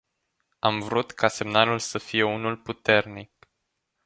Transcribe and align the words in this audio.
Am 0.61 0.79
vrut 0.81 1.11
ca 1.13 1.27
semnalul 1.29 1.79
să 1.79 1.97
fie 1.97 2.23
unul 2.23 2.57
puternic. 2.57 3.31